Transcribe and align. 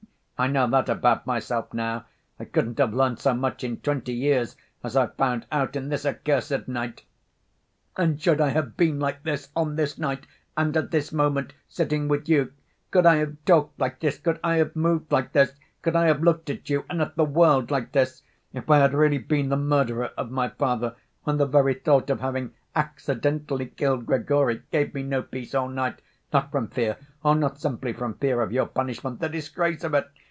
I 0.41 0.47
know 0.47 0.67
that 0.71 0.89
about 0.89 1.27
myself 1.27 1.71
now. 1.71 2.05
I 2.39 2.45
couldn't 2.45 2.79
have 2.79 2.95
learnt 2.95 3.19
so 3.19 3.31
much 3.35 3.63
in 3.63 3.77
twenty 3.77 4.13
years 4.13 4.55
as 4.83 4.97
I've 4.97 5.13
found 5.13 5.45
out 5.51 5.75
in 5.75 5.89
this 5.89 6.03
accursed 6.03 6.67
night!... 6.67 7.03
And 7.95 8.19
should 8.19 8.41
I 8.41 8.49
have 8.49 8.75
been 8.75 8.99
like 8.99 9.21
this 9.21 9.49
on 9.55 9.75
this 9.75 9.99
night, 9.99 10.25
and 10.57 10.75
at 10.75 10.89
this 10.89 11.11
moment, 11.13 11.53
sitting 11.67 12.07
with 12.07 12.27
you, 12.27 12.53
could 12.89 13.05
I 13.05 13.17
have 13.17 13.35
talked 13.45 13.79
like 13.79 13.99
this, 13.99 14.17
could 14.17 14.39
I 14.43 14.55
have 14.55 14.75
moved 14.75 15.11
like 15.11 15.31
this, 15.33 15.53
could 15.83 15.95
I 15.95 16.07
have 16.07 16.23
looked 16.23 16.49
at 16.49 16.67
you 16.71 16.85
and 16.89 17.03
at 17.03 17.15
the 17.15 17.23
world 17.23 17.69
like 17.69 17.91
this, 17.91 18.23
if 18.51 18.67
I 18.67 18.79
had 18.79 18.95
really 18.95 19.19
been 19.19 19.49
the 19.49 19.57
murderer 19.57 20.09
of 20.17 20.31
my 20.31 20.49
father, 20.49 20.95
when 21.23 21.37
the 21.37 21.45
very 21.45 21.75
thought 21.75 22.09
of 22.09 22.19
having 22.19 22.55
accidentally 22.75 23.67
killed 23.67 24.07
Grigory 24.07 24.63
gave 24.71 24.95
me 24.95 25.03
no 25.03 25.21
peace 25.21 25.53
all 25.53 25.69
night—not 25.69 26.49
from 26.51 26.69
fear—oh, 26.69 27.33
not 27.35 27.61
simply 27.61 27.93
from 27.93 28.15
fear 28.15 28.41
of 28.41 28.51
your 28.51 28.65
punishment! 28.65 29.19
The 29.19 29.29
disgrace 29.29 29.83
of 29.83 29.93
it! 29.93 30.07